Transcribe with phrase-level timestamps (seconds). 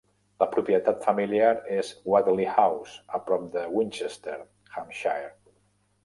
[0.41, 4.39] La propietat familiar és Watley House, a prop de Winchester,
[4.79, 5.29] Hampshire.